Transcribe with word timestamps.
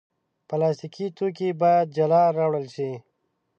پلاستيکي 0.47 1.05
توکي 1.17 1.49
باید 1.61 1.87
جلا 1.97 2.23
راټول 2.37 2.65
شي. 2.75 2.91